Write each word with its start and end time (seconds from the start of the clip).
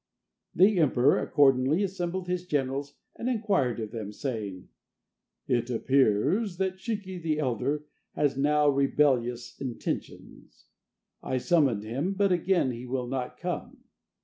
The 0.55 0.79
emperor 0.79 1.19
accordingly 1.19 1.83
assembled 1.83 2.27
his 2.27 2.47
generals 2.47 2.95
and 3.17 3.29
inquired 3.29 3.79
of 3.79 3.91
them, 3.91 4.11
saying: 4.11 4.69
"It 5.47 5.69
appears 5.69 6.57
that 6.57 6.77
Shiki 6.77 7.21
the 7.21 7.37
elder 7.37 7.85
has 8.15 8.35
now 8.35 8.67
rebellious 8.67 9.55
intentions. 9.61 10.65
I 11.21 11.37
summoned 11.37 11.83
him, 11.83 12.13
but 12.13 12.31
again 12.31 12.71
he 12.71 12.87
will 12.87 13.05
not 13.05 13.37
come. 13.37 13.83